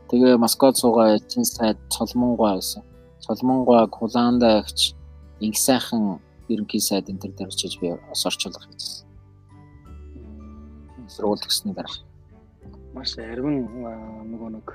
Тэгээ 0.10 0.38
Москвад 0.38 0.78
суугаа 0.78 1.20
чин 1.20 1.46
сайд 1.46 1.78
Солонгой 1.90 2.56
байсан. 2.56 2.84
Солонгой 3.20 3.88
Куланда 3.88 4.60
ихч 4.60 4.94
их 5.40 5.58
сайхан 5.58 6.20
ерөнхий 6.54 6.84
сайд 6.84 7.10
энэ 7.10 7.22
төр 7.24 7.34
дээр 7.36 7.52
очиж 7.52 7.80
би 7.80 7.96
бас 7.96 8.26
орчуулга 8.28 8.68
хийсэн 8.68 9.12
сургууль 11.12 11.44
төгссөний 11.44 11.76
дараа. 11.76 11.98
Маш 12.96 13.16
арвин 13.20 13.68
нөгөө 14.32 14.50
нэг 14.56 14.68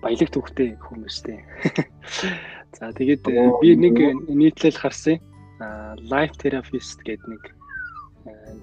баялаг 0.00 0.30
төвхтэй 0.32 0.76
хүмүүстэй. 0.80 1.44
За 2.76 2.92
тэгээд 2.96 3.24
би 3.60 3.76
нэг 3.76 3.96
нийтлэл 4.28 4.80
харсан. 4.80 5.20
Life 6.08 6.40
therapist 6.40 7.04
гэдэг 7.04 7.28
нэг 7.28 7.42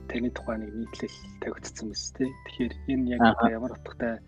таны 0.10 0.30
тухай 0.34 0.58
нэг 0.62 0.72
нийтлэл 0.74 1.18
тавигдсан 1.46 1.94
мэс 1.94 2.10
тээ. 2.18 2.30
Тэгэхээр 2.30 2.74
энэ 2.90 3.10
яг 3.18 3.22
ямар 3.50 3.78
утгатай 3.78 4.20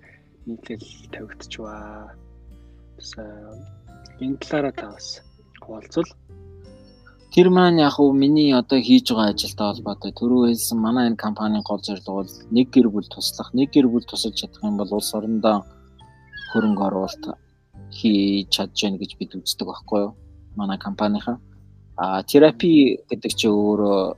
нийтлэл 0.46 0.86
тавигдчихваа. 1.12 2.14
Бас 2.98 3.10
энэ 4.22 4.38
талаараа 4.42 4.74
та 4.74 4.94
бас 4.94 5.22
хуваалцвал 5.62 6.10
Тэр 7.34 7.50
маань 7.50 7.80
яг 7.82 7.98
уу 7.98 8.14
миний 8.14 8.54
одоо 8.54 8.78
хийж 8.78 9.10
байгаа 9.10 9.34
ажилтай 9.34 9.66
холбоотой 9.74 10.12
түрүү 10.14 10.42
хэлсэн 10.54 10.78
манай 10.78 11.10
энэ 11.10 11.18
компанийн 11.26 11.66
гол 11.66 11.82
зорилго 11.82 12.14
бол 12.22 12.34
нэг 12.54 12.68
гэр 12.70 12.88
бүл 12.94 13.10
туслах, 13.10 13.50
нэг 13.58 13.74
гэр 13.74 13.88
бүл 13.90 14.06
тусалж 14.06 14.38
чадах 14.38 14.62
юм 14.62 14.78
бол 14.78 14.94
улс 14.94 15.10
орондоо 15.18 15.66
хөрөнгө 16.54 16.84
оруулалт 16.88 17.26
хийж 17.90 18.54
чадж 18.54 18.78
гэнэ 18.78 19.02
гэж 19.02 19.12
бид 19.18 19.32
үздэг 19.34 19.66
байхгүй 19.66 20.00
юу? 20.06 20.14
Манай 20.54 20.78
компанийхаа. 20.78 21.42
А 21.98 22.22
терапи 22.22 23.02
гэдэг 23.10 23.34
чинь 23.34 23.50
өөрөө 23.50 24.14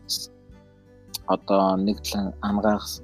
одоо 1.32 1.80
нэг 1.80 2.04
талын 2.04 2.36
ангаах 2.44 3.00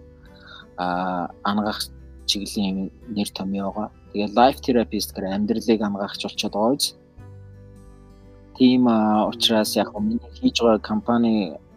а 0.75 1.31
ангаах 1.47 1.87
чиглэлийн 2.27 2.91
нэр 3.15 3.29
томьёо 3.31 3.71
байгаа. 3.71 3.95
Тэгээ 4.11 4.35
life 4.35 4.59
therapist 4.59 5.15
гэх 5.15 5.23
амьдралыг 5.23 5.79
ангаагч 5.79 6.19
болчиход 6.27 6.51
байгаа 6.51 6.75
биз? 6.75 6.99
Тийм 8.57 8.87
учраас 9.31 9.75
яг 9.75 9.89
миний 9.99 10.19
хийж 10.39 10.57
байгаа 10.61 10.79
компани 10.79 11.33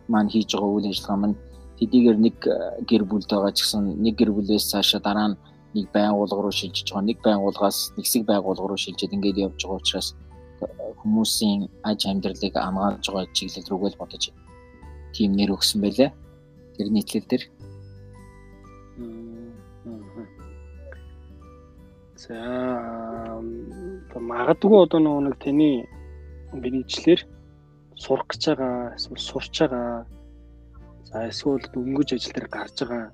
маань 0.09 0.31
хийж 0.33 0.50
байгаа 0.54 0.75
үйл 0.75 0.90
ажиллагаа 0.90 1.21
маань 1.23 1.37
хэдийгээр 1.78 2.19
нэг 2.26 2.37
гэр 2.88 3.02
бүлд 3.11 3.28
байгаа 3.31 3.52
ч 3.57 3.59
гэсэн 3.62 3.85
нэг 4.04 4.14
гэр 4.19 4.31
бүлээс 4.37 4.64
цаашаа 4.71 5.00
дараа 5.00 5.28
нь 5.31 5.37
нэг 5.75 5.87
байгууллага 5.97 6.43
руу 6.43 6.54
шилжиж 6.61 6.87
байгаа 6.90 7.09
нэг 7.09 7.19
байгууллагаас 7.26 7.78
нэгсэг 7.97 8.23
байгууллага 8.31 8.69
руу 8.69 8.81
шилжиж 8.85 9.11
ингээд 9.12 9.43
явж 9.47 9.61
байгаа 9.62 9.81
учраас 9.83 10.09
хүмүүсийн 11.00 11.61
аж 11.90 12.00
амьдралыг 12.11 12.54
амгаалж 12.57 13.04
байгаа 13.11 13.35
чиглэл 13.37 13.71
рүүгээ 13.71 13.90
л 13.93 14.00
бодож 14.00 14.25
тийм 15.14 15.31
нэр 15.38 15.54
өгсөн 15.54 15.81
байлээ. 15.85 16.11
Тэр 16.75 16.88
нийтлэл 16.90 17.28
дээр. 17.31 17.45
За 22.16 22.38
магадгүй 24.31 24.78
одоо 24.85 25.00
нэг 25.21 25.37
таны 25.45 25.87
мэрэгчлэр 26.62 27.20
сурах 28.02 28.26
гэж 28.30 28.42
байгаа 28.49 28.94
эсвэл 28.96 29.28
сурч 29.28 29.54
байгаа 29.61 30.06
за 31.08 31.16
эсвэл 31.30 31.64
дөнгөж 31.75 32.08
ажил 32.14 32.34
дээр 32.34 32.49
гарч 32.56 32.76
байгаа 32.80 33.04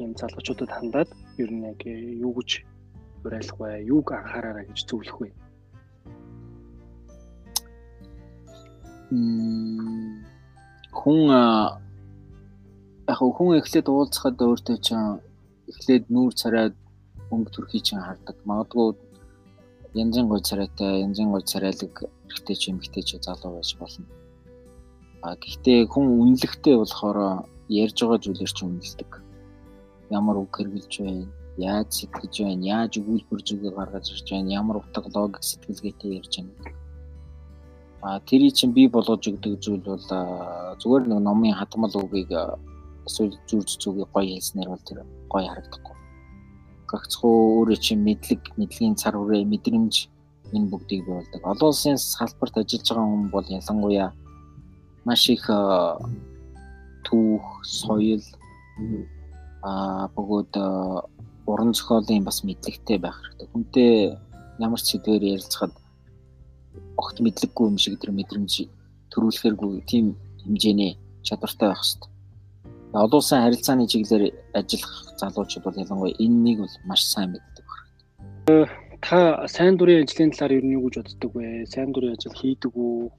ийм 0.00 0.12
залуучуудад 0.20 0.70
хандаад 0.72 1.10
ер 1.42 1.50
нь 1.52 1.66
яг 1.72 1.80
юу 2.24 2.32
гэж 2.38 2.50
уриалах 3.24 3.58
вэ? 3.60 3.84
Юуг 3.94 4.06
анхаараарай 4.12 4.64
гэж 4.66 4.78
зөвлөх 4.88 5.18
вэ? 5.20 5.28
хүн 11.00 11.20
яг 13.10 13.18
хүн 13.18 13.58
эхлээд 13.58 13.88
уулзахад 13.90 14.38
өөртөө 14.38 14.76
чинь 14.86 15.18
эхлээд 15.70 16.04
нүүр 16.14 16.32
царайд 16.40 16.74
өнгө 17.32 17.50
төрхий 17.50 17.82
чинь 17.82 17.98
хардаг. 18.06 18.36
Магадгүй 18.46 18.94
янзын 19.94 20.28
гой 20.28 20.40
царайтай, 20.40 21.02
янзын 21.02 21.30
гой 21.32 21.42
царайлаг 21.42 21.94
эрэгтэй 22.28 22.56
ч 22.56 22.62
эмэгтэй 22.70 23.02
ч 23.02 23.18
залуу 23.18 23.58
байж 23.58 23.74
болно. 23.78 24.06
А 25.22 25.34
гэхдээ 25.34 25.86
хүн 25.90 26.06
үнэлэхтэй 26.22 26.76
болохоор 26.78 27.18
ярьж 27.68 27.96
байгаа 27.98 28.18
зүйлээр 28.22 28.52
ч 28.54 28.58
үнэлдэг. 28.62 29.10
Ямар 30.10 30.36
үг 30.38 30.54
хэрэгжилж 30.54 30.94
байна, 31.02 31.26
яаж 31.58 31.88
сэтгэж 31.90 32.34
байна, 32.46 32.64
яаж 32.64 32.92
өгүүлбэр 33.02 33.40
зүгээ 33.42 33.72
гаргаж 33.74 34.06
ирж 34.14 34.26
байна, 34.30 34.54
ямар 34.54 34.76
утга 34.78 35.10
логик 35.10 35.42
сэтгэлгээтэй 35.42 36.18
ярьж 36.18 36.34
байна. 36.38 36.54
А 38.02 38.20
тэрий 38.20 38.50
чинь 38.50 38.72
би 38.72 38.88
болгож 38.88 39.26
өгдөг 39.28 39.60
зүйл 39.60 39.84
бол 39.84 40.00
зүгээр 40.80 41.04
нэг 41.10 41.20
номын 41.20 41.52
хадмал 41.52 41.92
үгийг 42.00 42.32
эсвэл 43.04 43.36
зүрж 43.44 43.76
зүгийг 43.76 44.08
гоё 44.14 44.38
хэлснээр 44.40 44.72
бол 44.72 44.84
тэр 44.88 45.04
гоё 45.28 45.46
харагдахгүй. 45.52 45.99
Гагцхуу 46.90 47.62
өөрөө 47.62 47.78
чинь 47.78 48.02
мэдлэг, 48.02 48.42
мэдлэгийн 48.58 48.98
цар 48.98 49.14
хүрээ, 49.14 49.46
мэдрэмж 49.46 49.94
энэ 50.54 50.70
бүгдийг 50.70 51.06
бий. 51.06 51.22
Олон 51.46 51.70
улсын 51.70 51.96
салбарт 51.96 52.58
ажиллаж 52.58 52.88
байгаа 52.90 53.06
хүн 53.06 53.30
бол 53.30 53.46
ялангуяа 53.46 54.10
маш 55.06 55.22
их 55.30 55.46
түүх, 57.06 57.44
соёл 57.62 58.22
а 59.62 60.08
бөгөөд 60.16 60.52
уран 61.46 61.72
зохиолын 61.74 62.24
бас 62.24 62.42
мэдлэгтэй 62.44 62.98
байх 62.98 63.16
хэрэгтэй. 63.20 63.48
Хүнтэй 63.52 63.92
ямар 64.58 64.80
ч 64.80 64.96
сэдвээр 64.96 65.22
ярилцахад 65.36 65.72
огт 66.96 67.16
мэдлэггүй 67.20 67.66
юм 67.68 67.78
шиг 67.78 68.00
тэр 68.00 68.12
мэдрэмж 68.16 68.52
төрүүлэхэргүй 69.12 69.84
тийм 69.90 70.16
хэмжээний 70.42 70.98
чадвартай 71.22 71.68
байх 71.68 71.82
хэрэгтэй. 71.82 72.10
Олон 72.92 73.22
улсын 73.22 73.42
харилцааны 73.42 73.86
чиглэлээр 73.86 74.34
ажиллах 74.58 74.94
залуучууд 75.20 75.64
бол 75.64 75.80
ялангуяа 75.82 76.18
энэнийг 76.24 76.58
бол 76.58 76.76
маш 76.90 77.02
сайн 77.06 77.30
мэддэг 77.30 77.64
байна. 77.70 78.66
Та 79.06 79.46
сайн 79.46 79.78
дурын 79.78 80.02
ажлын 80.02 80.34
талаар 80.34 80.58
ер 80.58 80.64
нь 80.66 80.74
юу 80.74 80.90
гэж 80.90 80.96
боддог 80.98 81.30
вэ? 81.34 81.70
Сайн 81.70 81.94
дурын 81.94 82.18
ажил 82.18 82.34
хийдэг 82.34 82.72
үү? 82.74 83.10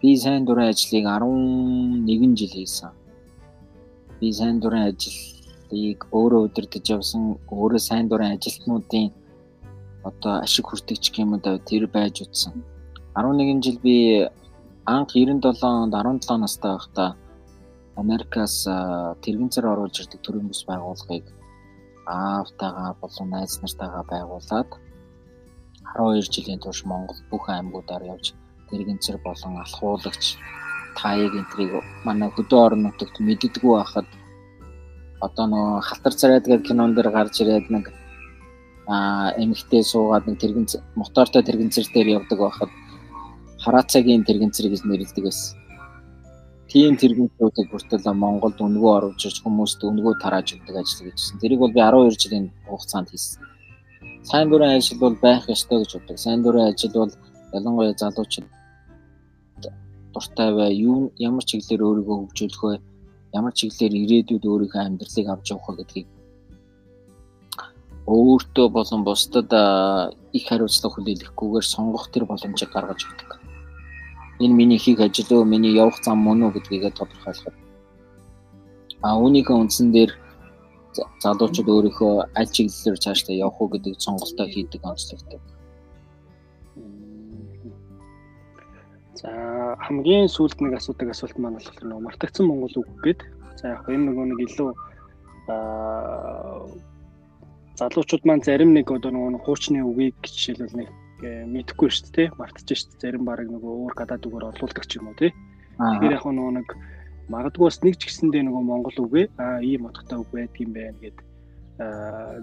Би 0.00 0.16
сайн 0.16 0.48
дурын 0.48 0.72
ажлыг 0.72 1.04
11 1.04 2.36
жил 2.40 2.52
хийсэн. 2.56 2.90
Би 4.18 4.32
сайн 4.32 4.56
дурын 4.64 4.88
ажлыг 4.88 6.00
өөрөө 6.18 6.40
удирдах 6.48 6.88
явсан, 6.88 7.36
өөрөө 7.52 7.80
сайн 7.84 8.08
дурын 8.08 8.32
ажилтнуудын 8.32 9.12
одоо 10.08 10.40
ашиг 10.40 10.64
хүртэгч 10.72 11.04
гэмэд 11.12 11.44
тэр 11.68 11.84
байж 11.86 12.24
утсан. 12.24 12.64
11 13.12 13.60
жил 13.60 13.78
би 13.84 14.24
анх 14.88 15.12
97 15.12 15.68
онд 15.84 15.92
17 15.92 16.40
настай 16.40 16.72
байхдаа 16.72 17.10
Америкаас 18.02 18.54
тэрэгэн 19.22 19.50
цар 19.54 19.66
оруулж 19.72 19.96
ирдэг 20.00 20.20
төрийн 20.22 20.48
бүс 20.50 20.62
байгууллагыг 20.70 21.26
аавтайгаа 22.06 22.90
болон 23.02 23.28
найз 23.34 23.58
нартайгаа 23.62 24.04
байгуулад 24.12 24.70
12 25.96 26.34
жилийн 26.34 26.60
турш 26.62 26.80
Монгол 26.90 27.20
бүх 27.30 27.44
аймагуудаар 27.48 28.04
явж 28.14 28.26
тэрэгэн 28.70 28.98
цар 29.04 29.16
болон 29.26 29.54
алхуулагч 29.64 30.24
таяг 30.98 31.32
энтрийг 31.40 31.72
манай 32.06 32.30
хөдөө 32.30 32.60
орон 32.66 32.82
нутагт 32.86 33.16
мэддэггүй 33.26 33.72
байхад 33.76 34.08
одоо 35.26 35.46
нөө 35.52 35.66
халтар 35.88 36.14
царайд 36.20 36.44
гэх 36.46 36.62
кинон 36.68 36.94
дэр 36.94 37.08
гарч 37.16 37.34
ирээд 37.42 37.66
нэг 37.74 37.84
а 38.88 38.96
эмэгтэй 39.42 39.82
суугаад 39.84 40.24
нэг 40.26 40.36
тэрэгэн 40.40 40.66
мотортой 41.00 41.42
тэрэгэнцэр 41.44 41.86
дээр 41.94 42.08
явдаг 42.18 42.38
байхад 42.40 42.70
хараацагийн 43.62 44.24
тэрэгэнцэр 44.24 44.66
гэж 44.70 44.82
нэрлэдэг 44.84 45.24
байсан. 45.28 45.67
Тийм 46.68 46.96
тэрэгэнцрүүдийг 47.00 47.68
бүртэл 47.72 48.12
Монголд 48.12 48.60
өнгөө 48.60 48.92
оруулж 48.96 49.22
ирж 49.24 49.40
хүмүүст 49.40 49.80
өнгөө 49.88 50.14
тарааж 50.20 50.52
өгдөг 50.52 50.76
ажил 50.76 51.08
гэжсэн. 51.08 51.40
Тэрийг 51.40 51.60
бол 51.64 51.72
би 51.72 51.80
12 51.80 52.20
жилийн 52.22 52.46
хугацаанд 52.68 53.08
хийсэн. 53.08 53.40
Сайн 54.28 54.52
дурын 54.52 54.76
ажил 54.76 55.00
бол 55.00 55.16
байх 55.16 55.48
ёстой 55.48 55.80
гэж 55.80 55.90
боддог. 55.96 56.18
Сайн 56.20 56.42
дурын 56.44 56.68
ажил 56.68 56.92
бол 56.92 57.12
ялангуяа 57.56 57.96
залуучууд 57.96 58.52
дуртай 60.12 60.50
бай, 60.52 60.70
юу 60.76 61.12
ямар 61.16 61.44
чиглэлээр 61.48 61.82
өөрийгөө 61.88 62.16
хөгжүүлэх 62.20 62.62
вэ? 62.64 62.76
Ямар 63.32 63.52
чиглэлээр 63.56 63.94
ирээдүйд 64.02 64.44
өөрийнхөө 64.44 64.82
амьдралыг 64.84 65.26
авч 65.28 65.46
явах 65.52 65.68
вэ 65.68 65.76
гэдгийг 65.80 66.08
өөртөө 68.08 68.66
болон 68.72 69.04
бусдад 69.04 69.52
их 70.32 70.44
хариуцлага 70.48 70.94
хүлээлгэхгүйгээр 70.96 71.66
сонгох 71.68 72.08
тэр 72.08 72.24
боломжийг 72.24 72.72
гаргаж 72.72 73.04
өгдөг. 73.04 73.30
Энэ 74.38 74.54
миний 74.54 74.78
хийх 74.78 75.00
ажил 75.00 75.30
уу, 75.32 75.44
миний 75.44 75.74
явах 75.74 75.98
зам 76.04 76.18
мөн 76.22 76.42
үү 76.46 76.52
гэдгийг 76.54 76.94
тодорхойлоход. 76.94 77.56
А 79.02 79.18
үүнийхээ 79.18 79.56
үндсэн 79.56 79.90
дээр 79.90 80.12
залуучууд 81.22 81.68
өөрийнхөө 81.68 82.14
аль 82.38 82.50
чиглэлээр 82.54 82.98
цаашдаа 83.02 83.34
явах 83.34 83.58
уу 83.60 83.68
гэдэг 83.74 83.94
сонголтоо 83.98 84.46
хийдэг 84.46 84.82
онцлогтой. 84.82 85.40
За 89.18 89.30
хамгийн 89.86 90.30
сүүлд 90.30 90.62
нэг 90.62 90.78
асуудаг 90.78 91.10
асуулт 91.10 91.38
маань 91.38 91.58
болохоор 91.58 91.86
нэг 91.90 91.98
мартагдсан 92.06 92.46
монгол 92.46 92.74
үг 92.78 92.88
гээд 93.02 93.20
за 93.58 93.74
яг 93.74 93.82
энэ 93.90 94.06
нөгөө 94.06 94.26
нэг 94.30 94.40
илүү 94.46 94.70
залуучууд 97.78 98.22
маань 98.26 98.46
зарим 98.46 98.70
нэг 98.74 98.86
одоо 98.90 99.10
нөгөө 99.10 99.42
хуучны 99.42 99.82
үгийг 99.82 100.14
жишээлбэл 100.22 100.78
нэг 100.78 100.88
мэдэхгүй 101.22 101.88
шүү 101.90 102.10
дээ 102.14 102.28
мартчих 102.38 102.78
шүү 102.78 102.88
дээ. 102.94 103.02
Зарим 103.02 103.24
баг 103.26 103.42
нөгөө 103.46 103.72
өөр 103.82 103.94
гадаад 103.98 104.26
үгээр 104.26 104.48
орлуулдаг 104.54 104.84
ч 104.86 104.98
юм 104.98 105.10
уу 105.10 105.18
тий 105.18 105.32
Тэгэхээр 105.78 106.16
яг 106.18 106.26
нөгөө 106.26 106.54
нэг 106.58 106.68
магадгүй 107.30 107.64
бас 107.70 107.78
нэг 107.86 107.94
ч 108.02 108.10
гэсэндээ 108.10 108.42
нөгөө 108.50 108.62
монгол 108.66 108.98
үгээ 108.98 109.26
аа 109.38 109.62
ийм 109.62 109.86
утгатай 109.86 110.18
үг 110.18 110.30
байдаг 110.34 110.58
юм 110.58 110.72
байна 110.74 110.98
гэд 110.98 111.18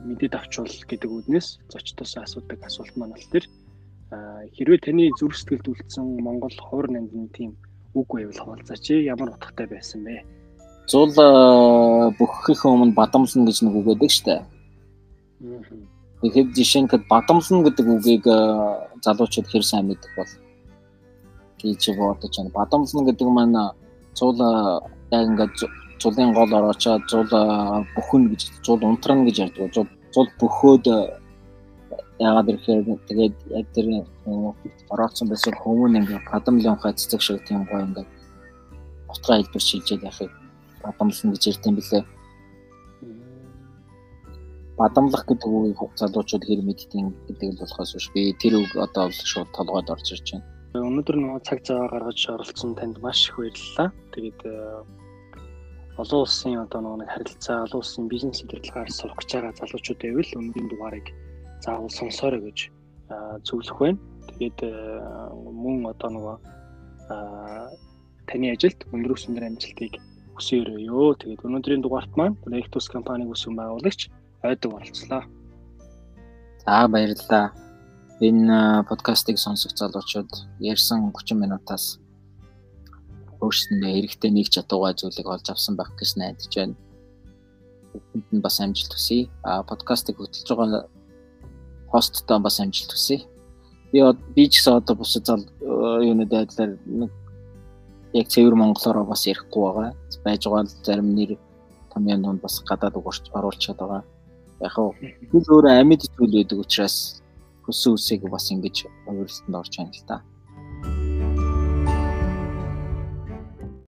мэдээд 0.07 0.33
авчвал 0.39 0.71
гэдэг 0.71 1.11
үднээс 1.11 1.47
зочдоос 1.67 2.15
асуудаг 2.15 2.63
асуулт 2.63 2.95
маань 2.95 3.11
бол 3.11 3.27
тэр. 3.27 3.43
Хэрвээ 4.55 4.79
таны 4.88 5.11
зүрх 5.19 5.35
сэтгэлд 5.35 5.67
үлдсэн 5.67 6.05
монгол 6.23 6.55
хуур 6.55 6.88
нандин 6.88 7.27
тийм 7.35 7.59
үг 7.91 8.07
байвал 8.07 8.55
хаалцаач 8.55 9.03
ямар 9.03 9.35
утгатай 9.35 9.67
байсан 9.67 10.07
бэ? 10.07 10.23
Зул 10.88 11.11
бүхэх 12.15 12.63
өмнө 12.63 12.95
бадамлна 12.95 13.51
гэж 13.51 13.67
нэг 13.67 13.75
үг 13.75 13.88
байдаг 13.91 14.11
шүү 14.15 14.23
дээ 16.25 16.45
Тэгэхээр 16.45 16.55
жишээ 16.55 16.81
нь 16.81 16.89
бадамлна 17.09 17.63
гэдэг 17.69 17.85
үгийг 17.85 18.25
э, 18.25 18.38
залуучууд 19.05 19.47
хэр 19.47 19.63
сайн 19.63 19.88
мэддэг 19.88 20.11
бол 20.17 20.31
гэж 21.61 21.81
бодож 21.97 22.33
байна. 22.38 22.51
Бадамлна 22.55 23.01
гэдэг 23.05 23.27
маань 23.29 23.57
э, 23.57 24.79
яг 25.11 25.23
ингээд 25.29 25.55
цулын 26.01 26.33
гол 26.33 26.51
ороочоод 26.53 27.05
цуул 27.09 27.29
э, 27.29 27.85
бүхэн 27.93 28.23
гэж 28.33 28.41
цуул 28.65 28.81
унтрана 28.83 29.25
гэж 29.27 29.38
ярьдаг. 29.43 29.73
Цуул 29.73 29.89
цуул 30.13 30.29
бөхөөд 30.39 30.85
яагаад 32.19 32.49
ирэхээр 32.49 32.81
тэгээд 33.11 33.35
яг 33.51 33.67
тэр 33.75 33.85
ороцсон 34.89 35.27
байсан 35.29 35.53
хүмүүн 35.61 35.99
ингээд 35.99 36.25
бадамлын 36.31 36.73
ухаа 36.73 36.95
цэцэг 36.95 37.21
шиг 37.21 37.43
тийм 37.45 37.67
гоё 37.69 37.85
ингээд 37.85 38.09
утгаа 39.11 39.38
хэлбэр 39.43 39.61
шилжээд 39.61 40.07
яхахыг 40.07 40.31
бадамлна 40.81 41.35
гэж 41.35 41.43
ярьд 41.51 41.67
юм 41.67 41.75
билээ 41.75 42.14
бадамлах 44.77 45.23
гэдэг 45.23 45.47
үгийг 45.47 45.79
залуучууд 45.95 46.43
хэр 46.43 46.61
мэддэг 46.67 47.07
гэдэг 47.27 47.47
л 47.55 47.59
болохоос 47.63 47.91
биш 47.95 48.07
би 48.11 48.35
тэр 48.35 48.59
үг 48.59 48.71
одоо 48.75 49.07
бол 49.07 49.21
шууд 49.31 49.49
толгойд 49.55 49.88
орж 49.88 50.07
ирж 50.11 50.27
байна. 50.35 50.45
Өнөөдөр 50.75 51.15
нөгөө 51.15 51.39
цаг 51.47 51.59
цаваа 51.63 51.88
гаргаж 51.88 52.19
оролцсон 52.27 52.75
танд 52.75 52.99
маш 52.99 53.31
их 53.31 53.39
баярлалаа. 53.39 53.88
Тэгээд 54.11 54.39
э, 54.43 54.83
олон 55.95 56.21
улсын 56.27 56.59
одоо 56.59 56.79
нөгөө 56.83 57.07
харилцаа, 57.07 57.63
олон 57.63 57.79
улсын 57.79 58.11
бизнес 58.11 58.43
удирдлагаар 58.43 58.91
сурах 58.91 59.15
гэж 59.23 59.29
байгаа 59.31 59.53
залуучууд 59.63 59.99
байвал 60.03 60.31
өнөөдрийн 60.35 60.67
дугаарыг 60.67 61.07
заавал 61.63 61.91
сонсоорой 61.95 62.41
гэж 62.51 62.59
зөвлөх 63.47 63.79
байна. 63.79 63.99
Тэгээд 64.35 64.59
э, 64.59 64.71
мөн 65.31 65.88
одоо 65.88 66.09
нөгөө 66.11 66.35
таны 68.27 68.51
ажилд 68.51 68.79
өндөр 68.91 69.15
өсөндөр 69.15 69.47
амжилтыг 69.47 69.93
хүсээрээ. 70.35 70.91
Тэгээд 71.23 71.45
өнөөдрийн 71.47 71.81
дугаарт 71.85 72.11
маань 72.19 72.35
Rectus 72.43 72.91
компаниг 72.91 73.31
үүсгэн 73.31 73.55
байгуулагч 73.55 74.11
ойдог 74.49 74.71
болцлоо. 74.71 75.23
За 76.65 76.88
баярлалаа. 76.88 77.53
Энэ 78.19 78.84
подкастыг 78.89 79.38
сонсох 79.38 79.75
залуучууд 79.75 80.31
ярьсан 80.60 81.12
30 81.12 81.36
минутаас 81.36 81.99
өөрсөндөө 83.43 83.91
эрэхтэй 83.99 84.31
нэг 84.31 84.47
чадваргаа 84.47 84.95
зүйлийг 84.95 85.27
олж 85.27 85.47
авсан 85.51 85.75
байх 85.75 85.91
гэж 85.99 86.15
найдаж 86.15 86.53
байна. 86.55 86.75
Энд 88.15 88.41
бас 88.41 88.60
амжилт 88.63 88.93
хүсье. 88.95 89.27
А 89.43 89.63
подкастыг 89.63 90.15
хөтлөж 90.17 90.47
байгаа 90.47 90.88
хосттой 91.91 92.39
бас 92.39 92.60
амжилт 92.63 92.91
хүсье. 92.95 93.27
Би 93.91 93.99
би 94.36 94.49
ч 94.49 94.63
гэсэн 94.63 94.79
одоо 94.79 94.95
бус 94.95 95.13
зал 95.19 95.43
юуны 95.62 96.25
байдлаар 96.25 96.79
нэг 96.86 97.12
яг 98.13 98.27
цэвэр 98.31 98.55
монголоор 98.55 99.03
бас 99.03 99.27
ярихгүй 99.27 99.62
байгаа. 99.62 99.91
Байж 100.23 100.41
байгаа 100.47 100.63
л 100.63 100.71
зарим 100.88 101.10
нэр 101.15 101.38
томьёон 101.91 102.21
донд 102.23 102.41
бас 102.41 102.63
гадаад 102.63 102.95
угаарч 102.95 103.27
оруулчихад 103.36 103.79
байгаа. 103.79 104.03
Яг 104.63 104.71
хөө 104.75 104.89
би 105.31 105.37
өөрөө 105.41 105.73
амьд 105.81 106.01
зүйл 106.15 106.31
байдаг 106.35 106.59
учраас 106.63 107.23
хүссэн 107.65 107.95
үсэйг 107.97 108.21
бас 108.29 108.45
ингэж 108.53 108.85
хувирлалтанд 109.05 109.59
орж 109.59 109.73
байна 109.77 109.91
л 109.91 110.05
та. 110.07 110.15